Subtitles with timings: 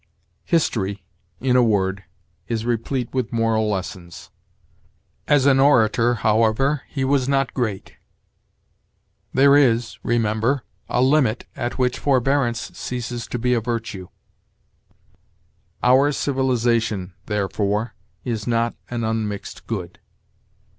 [0.45, 1.03] "History,
[1.39, 2.03] in a word,
[2.47, 4.31] is replete with moral lessons."
[5.27, 7.97] "As an orator, however, he was not great."
[9.31, 14.07] "There is, remember, a limit at which forbearance ceases to be a virtue."
[15.83, 17.93] "Our civilization, therefore,
[18.23, 19.99] is not an unmixed good."